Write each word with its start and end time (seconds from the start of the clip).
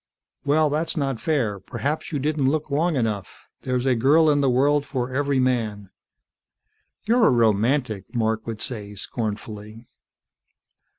"Well, 0.43 0.71
that's 0.71 0.97
not 0.97 1.19
fair. 1.19 1.59
Perhaps 1.59 2.11
you 2.11 2.17
didn't 2.17 2.49
look 2.49 2.71
long 2.71 2.95
enough. 2.95 3.45
There's 3.61 3.85
a 3.85 3.93
girl 3.93 4.31
in 4.31 4.41
the 4.41 4.49
world 4.49 4.83
for 4.83 5.11
every 5.13 5.39
man." 5.39 5.91
"You're 7.05 7.27
a 7.27 7.29
romantic!" 7.29 8.05
Mark 8.15 8.47
would 8.47 8.63
say 8.63 8.95
scornfully. 8.95 9.85